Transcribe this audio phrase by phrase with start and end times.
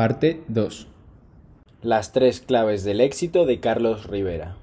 [0.00, 0.88] Parte 2.
[1.82, 4.56] Las tres claves del éxito de Carlos Rivera.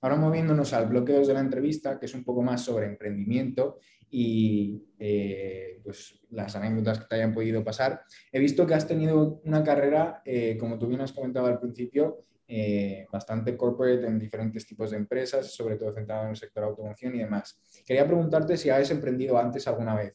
[0.00, 3.80] Ahora moviéndonos al bloque 2 de la entrevista, que es un poco más sobre emprendimiento
[4.08, 8.02] y eh, pues, las anécdotas que te hayan podido pasar.
[8.30, 12.20] He visto que has tenido una carrera, eh, como tú bien has comentado al principio,
[12.46, 17.14] eh, bastante corporate en diferentes tipos de empresas, sobre todo centrado en el sector automoción
[17.14, 17.60] y demás.
[17.86, 20.14] Quería preguntarte si habéis emprendido antes alguna vez.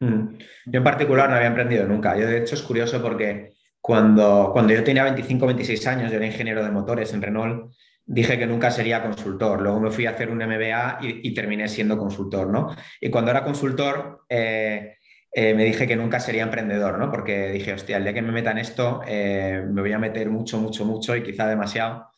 [0.00, 0.36] Mm.
[0.66, 2.16] Yo en particular no había emprendido nunca.
[2.16, 6.26] Yo de hecho es curioso porque cuando, cuando yo tenía 25, 26 años, yo era
[6.26, 7.72] ingeniero de motores en Renault,
[8.06, 9.60] dije que nunca sería consultor.
[9.60, 12.74] Luego me fui a hacer un MBA y, terminé siendo consultor, ¿no?
[13.00, 14.98] Y cuando era consultor, eh,
[15.36, 17.10] eh, me dije que nunca sería emprendedor, ¿no?
[17.10, 20.30] Porque dije, hostia, el día que me meta en esto, eh, me voy a meter
[20.30, 22.08] mucho, mucho, mucho y quizá demasiado.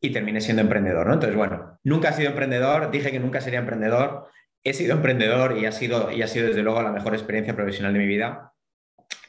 [0.00, 1.14] Y terminé siendo emprendedor, ¿no?
[1.14, 4.28] Entonces, bueno, nunca he sido emprendedor, dije que nunca sería emprendedor,
[4.62, 7.92] he sido emprendedor y ha sido, y ha sido desde luego la mejor experiencia profesional
[7.94, 8.52] de mi vida.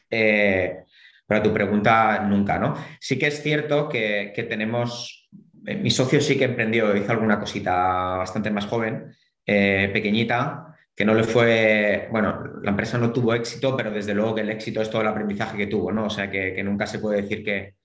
[0.10, 2.76] pero a tu pregunta, nunca, ¿no?
[3.00, 5.28] Sí que es cierto que, tenemos
[5.66, 7.74] eh, mi socio sí que emprendió, hizo alguna cosita
[8.18, 9.16] bastante más joven,
[9.46, 14.36] eh, pequeñita, que no le fue, bueno, la empresa no tuvo éxito, pero desde luego
[14.36, 16.06] que el éxito es todo el aprendizaje que tuvo, ¿no?
[16.06, 17.76] O sea, que, nunca se puede decir que,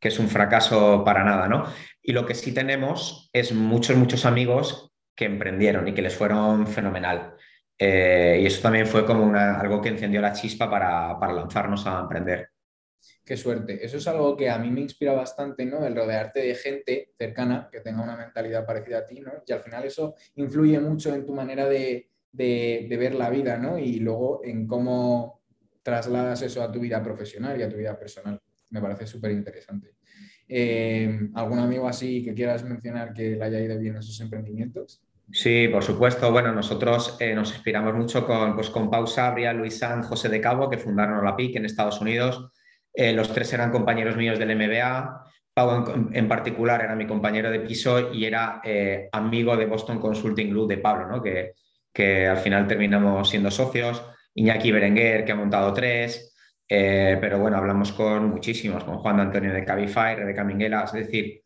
[0.00, 1.64] es un fracaso para nada, ¿no?
[2.00, 6.68] Y lo que sí tenemos es muchos, muchos amigos que emprendieron y que les fueron
[6.68, 7.34] fenomenal.
[7.76, 11.98] Eh, y eso también fue como algo que encendió la chispa para, para lanzarnos a
[11.98, 12.50] emprender.
[13.24, 13.84] Qué suerte.
[13.84, 15.84] Eso es algo que a mí me inspira bastante, ¿no?
[15.84, 19.32] El rodearte de gente cercana que tenga una mentalidad parecida a ti, ¿no?
[19.44, 23.78] Y al final eso influye mucho en tu manera de, ver la vida, ¿no?
[23.78, 25.40] Y luego en cómo
[25.86, 28.40] trasladas eso a tu vida profesional y a tu vida personal.
[28.70, 29.94] Me parece súper interesante.
[30.48, 35.00] Eh, ¿Algún amigo así que quieras mencionar que le haya ido bien esos emprendimientos?
[35.30, 36.30] Sí, por supuesto.
[36.32, 40.40] Bueno, nosotros eh, nos inspiramos mucho con, pues, con Pau Sabria, Luis San, José de
[40.40, 42.50] Cabo, que fundaron la PIC en Estados Unidos
[42.98, 45.22] eh, los tres eran compañeros míos del MBA.
[45.52, 48.60] Pau en, particular era mi compañero de piso y era
[49.12, 51.22] amigo de Boston Consulting Group de Pablo, ¿no?
[51.22, 51.52] que,
[51.96, 54.02] que al final terminamos siendo socios.
[54.34, 56.34] Iñaki Berenguer, que ha montado tres.
[56.68, 60.84] Eh, pero bueno, hablamos con muchísimos, con Juan Antonio de Cabify, Rebeca Minguela.
[60.84, 61.42] Es decir,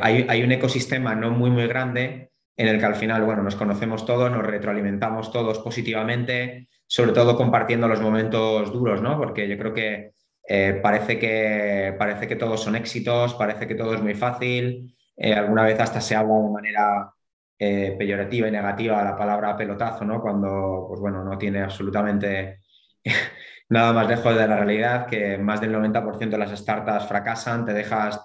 [0.00, 3.56] hay, hay un ecosistema no muy, muy grande en el que al final, bueno, nos
[3.56, 9.18] conocemos todos, nos retroalimentamos todos positivamente, sobre todo compartiendo los momentos duros, ¿no?
[9.18, 10.12] Porque yo creo que
[10.46, 14.94] eh, parece, que, parece que todos son éxitos, parece que todo es muy fácil.
[15.16, 17.13] Eh, alguna vez hasta se habla de manera
[17.58, 20.20] eh, peyorativa y negativa la palabra pelotazo, ¿no?
[20.20, 22.60] Cuando, pues bueno, no tiene absolutamente
[23.68, 27.72] nada más lejos de la realidad, que más del 90% de las startups fracasan, te
[27.72, 28.20] dejas,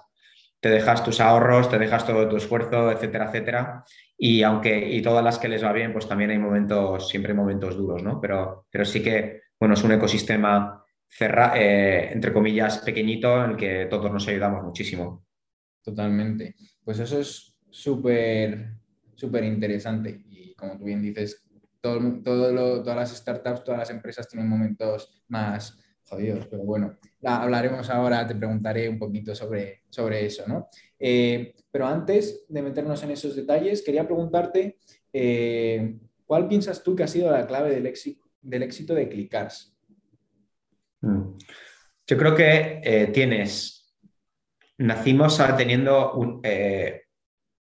[0.60, 3.84] te dejas tus ahorros, te dejas todo tu esfuerzo, etcétera, etcétera.
[4.16, 7.38] Y aunque, y todas las que les va bien, pues también hay momentos, siempre hay
[7.38, 8.20] momentos duros, ¿no?
[8.20, 10.80] Pero, pero sí que, bueno, es un ecosistema
[11.18, 15.26] eh, entre comillas, pequeñito en el que todos nos ayudamos muchísimo.
[15.82, 16.54] Totalmente.
[16.84, 18.74] Pues eso es súper,
[19.20, 20.24] súper interesante.
[20.30, 21.44] Y como tú bien dices,
[21.80, 27.88] todo, todo todas las startups, todas las empresas tienen momentos más jodidos, pero bueno, hablaremos
[27.88, 30.68] ahora, te preguntaré un poquito sobre, sobre eso, ¿no?
[30.98, 34.78] Eh, pero antes de meternos en esos detalles, quería preguntarte,
[35.12, 39.76] eh, ¿cuál piensas tú que ha sido la clave del éxito, del éxito de Clickars?
[41.02, 41.38] Mm.
[42.06, 43.94] Yo creo que eh, tienes,
[44.78, 47.02] nacimos teniendo eh,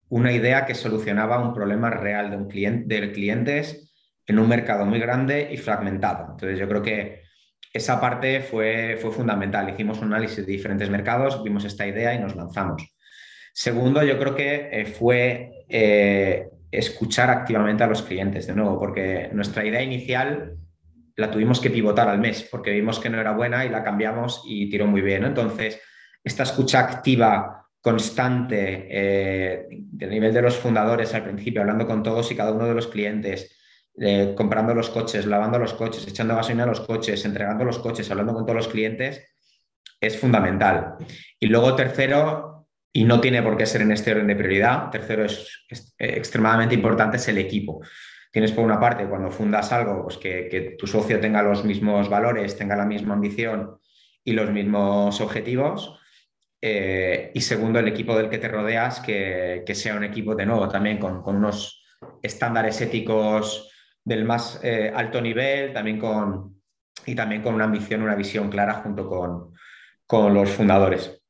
[0.09, 3.93] una idea que solucionaba un problema real de, un cliente, de clientes
[4.25, 6.31] en un mercado muy grande y fragmentado.
[6.31, 7.23] Entonces yo creo que
[7.71, 9.69] esa parte fue, fue fundamental.
[9.69, 12.95] Hicimos un análisis de diferentes mercados, vimos esta idea y nos lanzamos.
[13.53, 15.51] Segundo, yo creo que eh, fue
[16.71, 20.57] escuchar activamente a los clientes, de nuevo, porque nuestra idea inicial
[21.15, 24.41] la tuvimos que pivotar al mes porque vimos que no era buena y la cambiamos
[24.45, 25.25] y tiró muy bien.
[25.25, 25.81] Entonces,
[26.23, 32.31] esta escucha activa, constante, eh, del nivel de los fundadores al principio, hablando con todos
[32.31, 33.57] y cada uno de los clientes,
[33.99, 38.09] eh, comprando los coches, lavando los coches, echando gasolina a los coches, entregando los coches,
[38.11, 39.25] hablando con todos los clientes,
[39.99, 40.95] es fundamental.
[41.39, 45.25] Y luego, tercero, y no tiene por qué ser en este orden de prioridad, tercero
[45.25, 47.81] es, es extremadamente importante, es el equipo
[48.31, 52.57] tienes por una parte cuando fundas algo, pues que, tu socio tenga los mismos valores,
[52.57, 53.79] tenga la misma ambición
[54.23, 55.99] y los mismos objetivos.
[56.61, 60.67] Eh, y segundo, el equipo del que te rodeas, que, sea un equipo de nuevo
[60.67, 61.83] también con, unos
[62.21, 63.71] estándares éticos
[64.03, 66.61] del más eh, alto nivel, también con,
[67.05, 69.53] y también con una ambición, una visión clara junto con,
[70.05, 71.21] con los fundadores.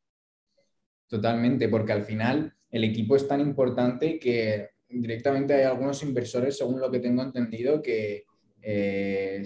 [1.08, 6.80] Totalmente, porque al final el equipo es tan importante que directamente hay algunos inversores, según
[6.80, 8.26] lo que tengo entendido, que
[8.62, 9.44] eh,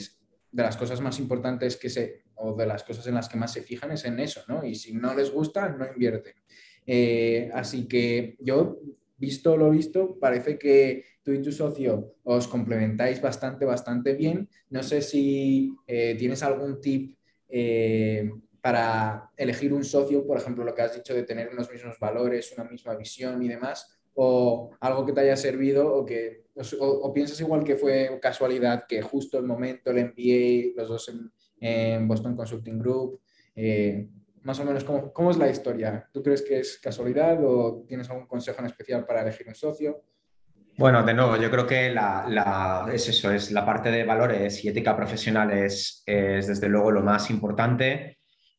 [0.51, 3.53] de las cosas más importantes que se, o de las cosas en las que más
[3.53, 4.63] se fijan es en eso, ¿no?
[4.63, 6.33] Y si no les gusta, no invierten.
[6.85, 8.79] Eh, así que yo,
[9.17, 14.49] visto lo visto, parece que tú y tu socio os complementáis bastante, bastante bien.
[14.69, 17.17] No sé si eh, tienes algún tip
[18.63, 22.53] para elegir un socio, por ejemplo, lo que has dicho de tener unos mismos valores,
[22.57, 26.43] una misma visión y demás, o algo que te haya servido o que
[26.79, 31.03] o, piensas igual que fue casualidad que justo el momento el MBA, los dos
[32.01, 33.21] Boston Consulting Group,
[33.55, 34.07] eh,
[34.41, 36.09] más o menos ¿cómo, ¿cómo, es la historia.
[36.11, 40.03] ¿Tú crees que es casualidad o tienes algún consejo en especial para elegir un socio?
[40.77, 44.69] Bueno, de nuevo, yo creo que la, es eso, es la parte de valores y
[44.69, 48.17] ética profesional es, es desde luego lo más importante.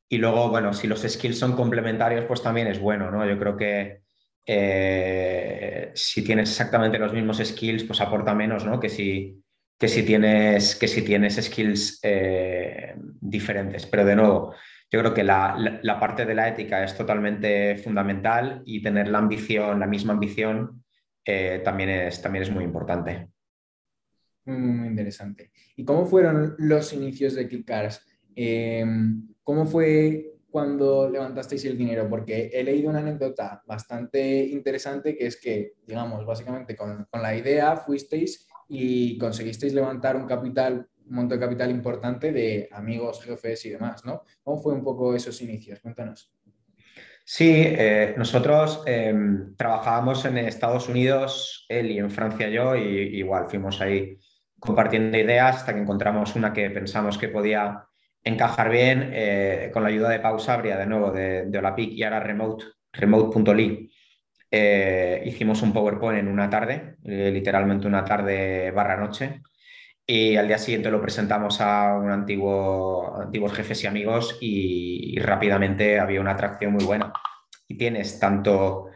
[0.08, 3.26] Y luego, bueno, si los skills son complementarios, pues también es bueno, ¿no?
[3.26, 4.02] Yo creo que
[4.46, 8.78] eh, si tienes exactamente los mismos skills, pues aporta menos, ¿no?
[8.78, 9.42] Que si,
[9.78, 13.86] que si, tienes, que si tienes skills eh, diferentes.
[13.86, 14.54] Pero de nuevo,
[14.90, 19.80] yo creo que la, parte de la ética es totalmente fundamental y tener la ambición,
[19.80, 20.84] la misma ambición,
[21.24, 23.28] eh, también, es, también es muy importante.
[24.44, 25.50] Muy, interesante.
[25.76, 28.06] ¿Y cómo fueron los inicios de Clickars?
[28.36, 32.08] Em, ¿Cómo fue cuando levantasteis el dinero?
[32.08, 37.76] Porque he leído una anécdota bastante interesante que es que, digamos, básicamente con, la idea
[37.76, 43.70] fuisteis y conseguisteis levantar un capital, un monto de capital importante de amigos, jefes y
[43.70, 44.22] demás, ¿no?
[44.42, 45.80] ¿Cómo fue un poco esos inicios?
[45.80, 46.32] Cuéntanos.
[47.26, 53.46] Sí, eh, nosotros em, trabajábamos en Estados Unidos, él y en Francia yo, y igual
[53.46, 54.18] fuimos ahí
[54.58, 57.86] compartiendo ideas hasta que encontramos una que pensamos que podía
[58.22, 62.02] encajar bien eh, con la ayuda de Pau Sabria, de nuevo, de, de Olapic y
[62.02, 63.90] ahora Remote, remote.ly.
[64.56, 69.42] Eh, hicimos un PowerPoint en una tarde, eh, literalmente una tarde barra noche,
[70.06, 75.98] y al día siguiente lo presentamos a un antiguo, antiguos jefes y amigos y, rápidamente
[75.98, 77.12] había una atracción muy buena.
[77.66, 78.90] Y tienes tanto,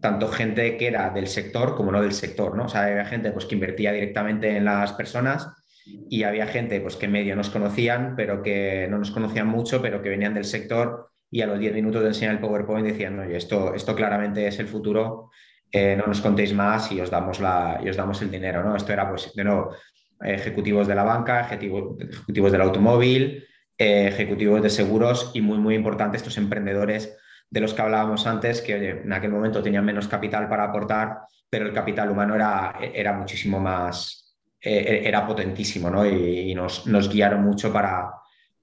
[0.00, 2.64] tanto gente que era del sector como no del sector, ¿no?
[2.64, 5.48] O sea, había gente pues, que invertía directamente en las personas
[5.86, 10.02] y había gente pues, que medio nos conocían, pero que no nos conocían mucho, pero
[10.02, 13.36] que venían del sector y a los 10 minutos de enseñar el PowerPoint decían, oye,
[13.36, 15.30] esto, esto claramente es el futuro,
[15.70, 18.64] eh, no nos contéis más y os damos, la, y os damos el dinero.
[18.64, 18.74] ¿no?
[18.74, 19.74] Esto era, pues, de nuevo,
[20.20, 23.46] ejecutivos de la banca, ejecutivos, del automóvil,
[23.78, 27.16] eh, ejecutivos de seguros y muy, muy importante estos emprendedores
[27.48, 31.66] de los que hablábamos antes, que en aquel momento tenían menos capital para aportar, pero
[31.66, 36.06] el capital humano era, era muchísimo más, eh, era potentísimo ¿no?
[36.06, 38.10] y, nos, guiaron mucho para,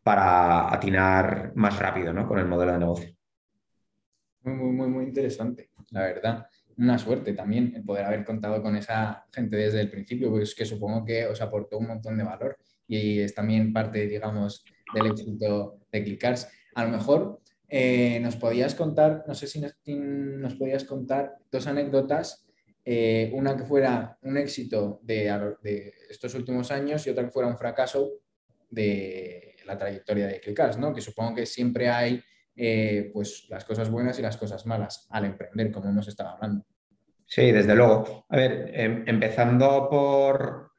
[0.07, 2.25] para atinar más rápido ¿no?
[2.25, 3.13] con el modelo de negocio.
[4.43, 6.47] Muy, muy, muy, interesante, la verdad.
[6.77, 10.63] Una suerte también el poder haber contado con esa gente desde el principio, pues que
[10.63, 12.55] supongo que os aportó un montón de valor
[12.87, 14.63] y es también parte, digamos,
[14.93, 16.47] del éxito de Clickars.
[16.75, 22.47] A lo mejor eh, nos podías contar, no sé si nos podías contar dos anécdotas
[22.85, 27.57] eh, una que fuera un éxito de, estos últimos años y otra que fuera un
[27.57, 28.13] fracaso
[28.69, 30.93] de la trayectoria de Clickars, ¿no?
[30.93, 32.23] Que supongo que siempre hay
[32.55, 36.65] eh, pues las cosas buenas y las cosas malas al emprender, como hemos estado hablando.
[37.25, 38.25] Sí, desde luego.
[38.29, 40.71] A ver, em, empezando por...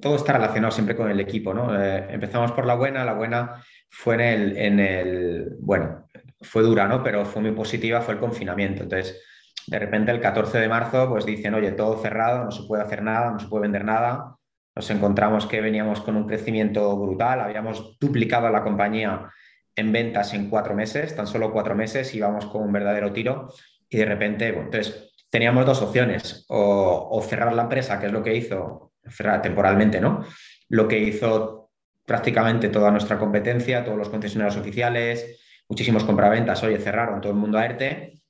[0.00, 1.80] Todo está relacionado siempre con el equipo, ¿no?
[1.80, 6.08] Eh, empezamos por la buena, la buena fue el, en el, bueno,
[6.40, 7.02] fue dura, ¿no?
[7.02, 8.82] Pero fue muy positiva, fue el confinamiento.
[8.82, 9.22] Entonces,
[9.68, 13.02] de repente el 14 de marzo pues dicen, oye, todo cerrado, no se puede hacer
[13.02, 14.37] nada, no se puede vender nada.
[14.78, 19.28] Nos encontramos que veníamos con un crecimiento brutal, habíamos duplicado la compañía
[19.74, 23.52] en ventas en cuatro meses, tan solo cuatro meses, íbamos con un verdadero tiro
[23.88, 28.22] y de repente, bueno, entonces teníamos dos opciones, o, cerrar la empresa, que es lo
[28.22, 30.24] que hizo, cerrar temporalmente, ¿no?
[30.68, 31.72] Lo que hizo
[32.06, 37.58] prácticamente toda nuestra competencia, todos los concesionarios oficiales, muchísimos compraventas, oye, cerraron todo el mundo
[37.58, 38.20] a ERTE,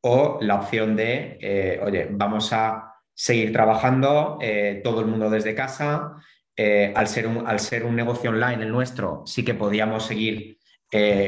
[0.00, 2.87] o la opción de, eh, oye, vamos a
[3.18, 6.12] seguir trabajando eh, todo el mundo desde casa.
[6.56, 10.56] Eh, al, ser un, al ser un negocio online el nuestro, sí que podíamos seguir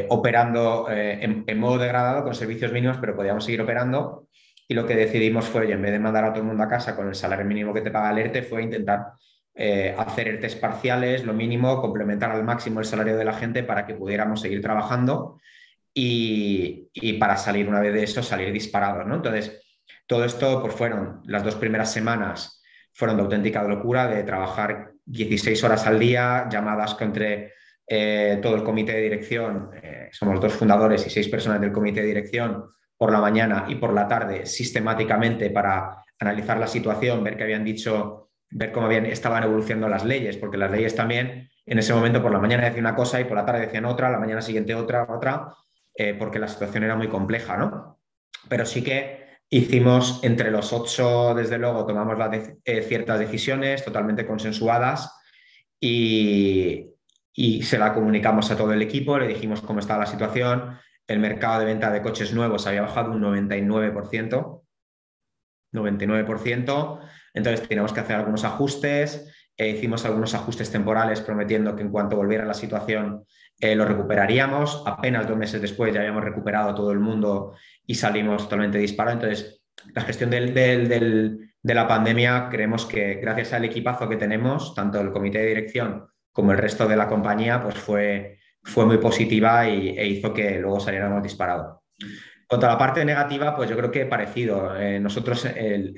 [0.08, 4.28] operando en, modo degradado con servicios mínimos, pero podíamos seguir operando.
[4.66, 6.68] Y lo que decidimos fue, oye, en vez de mandar a todo el mundo a
[6.68, 9.12] casa con el salario mínimo que te paga el ERTE, fue intentar
[9.98, 13.94] hacer ERTES parciales, lo mínimo, complementar al máximo el salario de la gente para que
[13.94, 15.38] pudiéramos seguir trabajando
[15.92, 19.16] y, para salir una vez de eso, salir disparados, ¿no?
[19.16, 19.60] Entonces,
[20.10, 22.60] todo esto, pues fueron las dos primeras semanas,
[22.92, 27.52] fueron de auténtica locura, de trabajar 16 horas al día, llamadas entre
[27.86, 32.00] eh, todo el comité de dirección, eh, somos dos fundadores y seis personas del comité
[32.00, 37.36] de dirección, por la mañana y por la tarde sistemáticamente para analizar la situación, ver
[37.36, 41.78] qué habían dicho, ver cómo habían, estaban evolucionando las leyes, porque las leyes también en
[41.78, 44.18] ese momento por la mañana decían una cosa y por la tarde decían otra, la
[44.18, 45.54] mañana siguiente otra, otra,
[45.94, 48.00] eh, porque la situación era muy compleja, ¿no?
[48.48, 49.19] Pero sí que
[49.50, 52.16] hicimos entre los ocho, desde luego, tomamos
[52.64, 55.12] eh, ciertas decisiones totalmente consensuadas
[55.80, 56.86] y,
[57.62, 61.60] se la comunicamos a todo el equipo, le dijimos cómo estaba la situación, el mercado
[61.60, 64.62] de venta de coches nuevos había bajado un 99%,
[65.72, 67.00] 99%,
[67.32, 72.16] entonces teníamos que hacer algunos ajustes, e hicimos algunos ajustes temporales prometiendo que en cuanto
[72.16, 73.24] volviera la situación
[73.60, 74.82] eh, lo recuperaríamos.
[74.86, 77.54] Apenas dos meses después ya habíamos recuperado todo el mundo
[77.86, 79.22] y salimos totalmente disparados.
[79.22, 79.62] Entonces,
[79.94, 85.38] la gestión de la pandemia creemos que gracias al equipazo que tenemos, tanto el comité
[85.38, 90.06] de dirección como el resto de la compañía, pues fue, fue muy positiva y, e
[90.06, 91.78] hizo que luego saliéramos disparados.
[92.46, 94.76] Contra la parte negativa, pues yo creo que parecido.
[94.76, 95.94] Eh, nosotros el,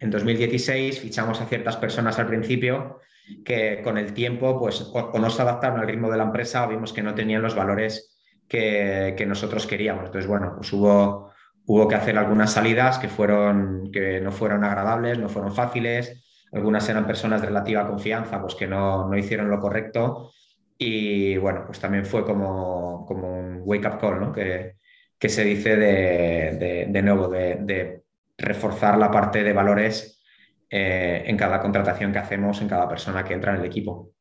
[0.00, 3.00] en 2016 fichamos a ciertas personas al principio
[3.44, 6.68] que con el tiempo pues, o, no se adaptaron al ritmo de la empresa o
[6.68, 8.16] vimos que no tenían los valores
[8.48, 10.06] que, nosotros queríamos.
[10.06, 11.30] Entonces, bueno, pues hubo,
[11.66, 16.24] hubo que hacer algunas salidas que, fueron, que no fueron agradables, no fueron fáciles.
[16.52, 20.32] Algunas eran personas de relativa confianza, pues que no, hicieron lo correcto.
[20.78, 24.32] Y bueno, pues también fue como, como un wake-up call, ¿no?
[24.32, 24.76] Que,
[25.18, 28.02] que se dice de, de, nuevo, de
[28.38, 30.17] reforzar la parte de valores
[30.70, 34.12] eh, en cada contratación que hacemos, en cada persona que entra en el equipo.